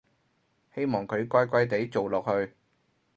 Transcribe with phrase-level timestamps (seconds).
[0.73, 2.53] 希望佢乖乖哋做落去